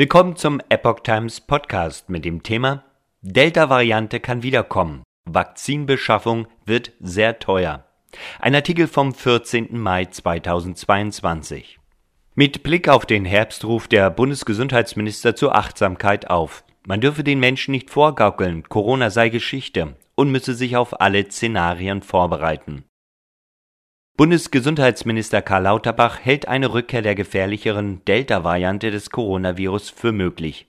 Willkommen 0.00 0.34
zum 0.34 0.62
Epoch 0.70 1.00
Times 1.00 1.42
Podcast 1.42 2.08
mit 2.08 2.24
dem 2.24 2.42
Thema 2.42 2.84
Delta-Variante 3.20 4.18
kann 4.18 4.42
wiederkommen. 4.42 5.02
Vakzinbeschaffung 5.26 6.46
wird 6.64 6.92
sehr 7.00 7.38
teuer. 7.38 7.84
Ein 8.38 8.54
Artikel 8.54 8.86
vom 8.86 9.12
14. 9.12 9.78
Mai 9.78 10.06
2022. 10.06 11.78
Mit 12.34 12.62
Blick 12.62 12.88
auf 12.88 13.04
den 13.04 13.26
Herbst 13.26 13.66
ruft 13.66 13.92
der 13.92 14.08
Bundesgesundheitsminister 14.08 15.36
zur 15.36 15.54
Achtsamkeit 15.54 16.30
auf. 16.30 16.64
Man 16.86 17.02
dürfe 17.02 17.22
den 17.22 17.38
Menschen 17.38 17.72
nicht 17.72 17.90
vorgaukeln, 17.90 18.62
Corona 18.70 19.10
sei 19.10 19.28
Geschichte 19.28 19.96
und 20.14 20.30
müsse 20.30 20.54
sich 20.54 20.78
auf 20.78 20.98
alle 21.02 21.30
Szenarien 21.30 22.00
vorbereiten. 22.00 22.84
Bundesgesundheitsminister 24.20 25.40
Karl 25.40 25.62
Lauterbach 25.62 26.18
hält 26.22 26.46
eine 26.46 26.74
Rückkehr 26.74 27.00
der 27.00 27.14
gefährlicheren 27.14 28.04
Delta-Variante 28.04 28.90
des 28.90 29.08
Coronavirus 29.08 29.88
für 29.88 30.12
möglich. 30.12 30.66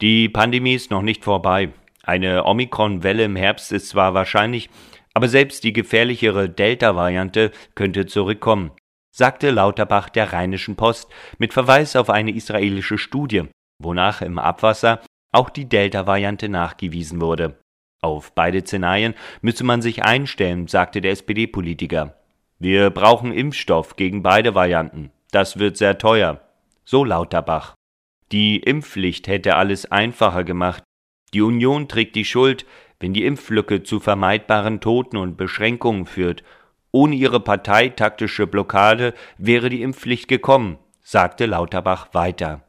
Die 0.00 0.28
Pandemie 0.28 0.74
ist 0.74 0.92
noch 0.92 1.02
nicht 1.02 1.24
vorbei. 1.24 1.72
Eine 2.04 2.44
Omikron-Welle 2.44 3.24
im 3.24 3.34
Herbst 3.34 3.72
ist 3.72 3.88
zwar 3.88 4.14
wahrscheinlich, 4.14 4.70
aber 5.14 5.26
selbst 5.26 5.64
die 5.64 5.72
gefährlichere 5.72 6.48
Delta-Variante 6.48 7.50
könnte 7.74 8.06
zurückkommen, 8.06 8.70
sagte 9.10 9.50
Lauterbach 9.50 10.08
der 10.08 10.32
Rheinischen 10.32 10.76
Post 10.76 11.10
mit 11.38 11.52
Verweis 11.52 11.96
auf 11.96 12.08
eine 12.08 12.30
israelische 12.30 12.98
Studie, 12.98 13.48
wonach 13.82 14.22
im 14.22 14.38
Abwasser 14.38 15.00
auch 15.32 15.50
die 15.50 15.68
Delta-Variante 15.68 16.48
nachgewiesen 16.48 17.20
wurde. 17.20 17.58
Auf 18.00 18.32
beide 18.32 18.60
Szenarien 18.60 19.14
müsse 19.40 19.64
man 19.64 19.82
sich 19.82 20.04
einstellen, 20.04 20.68
sagte 20.68 21.00
der 21.00 21.10
SPD-Politiker. 21.10 22.14
Wir 22.62 22.90
brauchen 22.90 23.32
Impfstoff 23.32 23.96
gegen 23.96 24.22
beide 24.22 24.54
Varianten. 24.54 25.10
Das 25.30 25.58
wird 25.58 25.78
sehr 25.78 25.96
teuer. 25.96 26.42
So 26.84 27.04
Lauterbach. 27.04 27.74
Die 28.32 28.58
Impfpflicht 28.58 29.28
hätte 29.28 29.56
alles 29.56 29.90
einfacher 29.90 30.44
gemacht. 30.44 30.82
Die 31.32 31.40
Union 31.40 31.88
trägt 31.88 32.16
die 32.16 32.26
Schuld, 32.26 32.66
wenn 32.98 33.14
die 33.14 33.24
Impflücke 33.24 33.82
zu 33.82 33.98
vermeidbaren 33.98 34.82
Toten 34.82 35.16
und 35.16 35.38
Beschränkungen 35.38 36.04
führt. 36.04 36.44
Ohne 36.92 37.14
ihre 37.14 37.40
parteitaktische 37.40 38.46
Blockade 38.46 39.14
wäre 39.38 39.70
die 39.70 39.80
Impfpflicht 39.80 40.28
gekommen, 40.28 40.76
sagte 41.00 41.46
Lauterbach 41.46 42.12
weiter. 42.12 42.62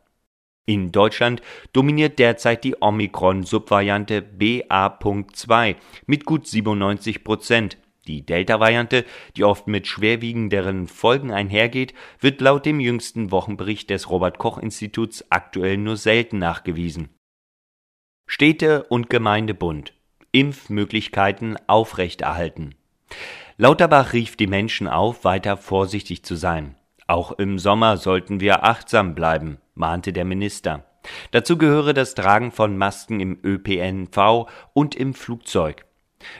In 0.65 0.93
Deutschland 0.93 1.41
dominiert 1.73 2.17
derzeit 2.17 2.63
die 2.63 2.77
Omikron-Subvariante 2.79 4.21
BA.2 4.21 5.75
mit 6.05 6.23
gut 6.23 6.47
97 6.47 7.25
Prozent. 7.25 7.77
Die 8.07 8.25
Delta-Variante, 8.25 9.05
die 9.37 9.43
oft 9.43 9.67
mit 9.67 9.85
schwerwiegenderen 9.85 10.87
Folgen 10.87 11.31
einhergeht, 11.31 11.93
wird 12.19 12.41
laut 12.41 12.65
dem 12.65 12.79
jüngsten 12.79 13.31
Wochenbericht 13.31 13.89
des 13.89 14.09
Robert 14.09 14.39
Koch 14.39 14.57
Instituts 14.57 15.25
aktuell 15.29 15.77
nur 15.77 15.97
selten 15.97 16.39
nachgewiesen. 16.39 17.09
Städte 18.27 18.83
und 18.83 19.09
Gemeindebund 19.09 19.93
Impfmöglichkeiten 20.31 21.57
aufrechterhalten. 21.67 22.75
Lauterbach 23.57 24.13
rief 24.13 24.37
die 24.37 24.47
Menschen 24.47 24.87
auf, 24.87 25.25
weiter 25.25 25.57
vorsichtig 25.57 26.23
zu 26.23 26.35
sein. 26.35 26.75
Auch 27.07 27.33
im 27.33 27.59
Sommer 27.59 27.97
sollten 27.97 28.39
wir 28.39 28.63
achtsam 28.63 29.13
bleiben, 29.13 29.57
mahnte 29.75 30.13
der 30.13 30.25
Minister. 30.25 30.85
Dazu 31.31 31.57
gehöre 31.57 31.93
das 31.93 32.15
Tragen 32.15 32.51
von 32.51 32.77
Masken 32.77 33.19
im 33.19 33.39
ÖPNV 33.43 34.47
und 34.73 34.95
im 34.95 35.13
Flugzeug. 35.13 35.85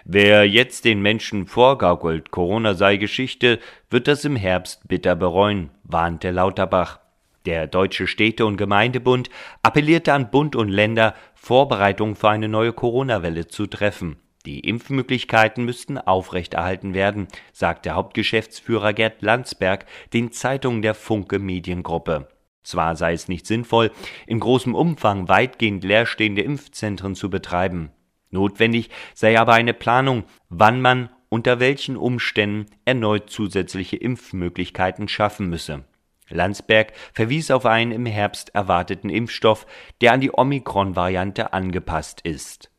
Wer 0.06 0.48
jetzt 0.48 0.86
den 0.86 1.02
Menschen 1.02 1.46
vorgaukelt, 1.48 2.32
Corona 2.32 2.74
sei 2.74 2.98
Geschichte, 2.98 3.60
wird 3.90 4.08
das 4.08 4.26
im 4.26 4.36
Herbst 4.36 4.88
bitter 4.88 5.16
bereuen, 5.16 5.70
warnte 5.84 6.32
Lauterbach. 6.32 7.00
Der 7.46 7.66
Deutsche 7.68 8.08
Städte- 8.08 8.46
und 8.46 8.58
Gemeindebund 8.58 9.30
appellierte 9.64 10.14
an 10.14 10.30
Bund 10.30 10.56
und 10.56 10.70
Länder, 10.70 11.16
Vorbereitungen 11.34 12.16
für 12.16 12.30
eine 12.30 12.48
neue 12.48 12.72
Corona-Welle 12.72 13.48
zu 13.48 13.66
treffen. 13.66 14.18
Die 14.46 14.59
Impfmöglichkeiten 14.62 15.66
müssten 15.66 15.98
aufrechterhalten 15.98 16.94
werden, 16.94 17.28
sagte 17.52 17.92
Hauptgeschäftsführer 17.92 18.94
Gerd 18.94 19.22
Landsberg 19.22 19.86
den 20.13 20.31
Zeitungen 20.31 20.81
der 20.81 20.96
Funke 20.96 21.40
Mediengruppe. 21.40 22.28
Zwar 22.63 22.96
sei 22.96 23.13
es 23.13 23.28
nicht 23.28 23.48
sinnvoll, 23.48 23.92
in 24.28 24.40
großem 24.40 24.75
Umfang 24.75 25.28
weitgehend 25.28 25.84
leerstehende 25.84 26.42
Impfzentren 26.42 27.16
zu 27.16 27.30
betreiben. 27.30 27.92
Notwendig 28.31 28.90
sei 29.14 29.40
aber 29.40 29.53
eine 29.53 29.74
Planung, 29.74 30.24
wann 30.50 30.81
man 30.81 31.09
unter 31.30 31.59
welchen 31.59 31.96
Umständen 31.96 32.66
erneut 32.86 33.30
zusätzliche 33.30 33.97
Impfmöglichkeiten 33.97 35.08
schaffen 35.08 35.47
müsse. 35.47 35.86
Landsberg 36.30 36.94
verwies 37.14 37.52
auf 37.52 37.66
einen 37.66 37.92
im 37.92 38.06
Herbst 38.06 38.56
erwarteten 38.56 39.09
Impfstoff, 39.09 39.68
der 40.02 40.14
an 40.14 40.22
die 40.22 40.31
Omikron-Variante 40.34 41.53
angepasst 41.53 42.22
ist 42.22 42.71